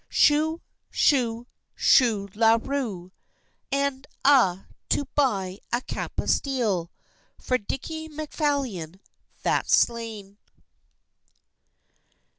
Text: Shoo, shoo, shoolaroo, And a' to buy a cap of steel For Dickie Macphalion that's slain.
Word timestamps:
Shoo, 0.09 0.63
shoo, 0.89 1.45
shoolaroo, 1.77 3.11
And 3.71 4.07
a' 4.25 4.65
to 4.89 5.05
buy 5.13 5.59
a 5.71 5.79
cap 5.81 6.19
of 6.19 6.31
steel 6.31 6.89
For 7.39 7.59
Dickie 7.59 8.07
Macphalion 8.09 8.99
that's 9.43 9.77
slain. 9.77 10.39